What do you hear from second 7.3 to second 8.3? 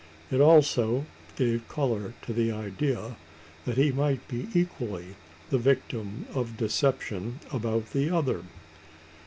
about the